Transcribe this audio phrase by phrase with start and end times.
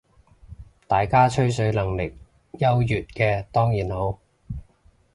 [0.87, 2.17] 大家吹水能力
[2.53, 4.17] 優越嘅當然好